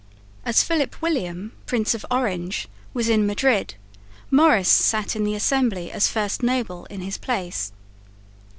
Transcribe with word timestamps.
As 0.47 0.63
Philip 0.63 0.99
William, 1.03 1.51
Prince 1.67 1.93
of 1.93 2.03
Orange, 2.09 2.67
was 2.91 3.07
in 3.07 3.27
Madrid, 3.27 3.75
Maurice 4.31 4.67
sat 4.67 5.15
in 5.15 5.25
the 5.25 5.35
assembly 5.35 5.91
as 5.91 6.07
"first 6.07 6.41
noble" 6.41 6.85
in 6.85 7.01
his 7.01 7.19
place. 7.19 7.71